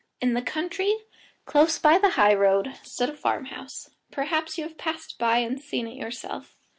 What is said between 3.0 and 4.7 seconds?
a farmhouse; perhaps you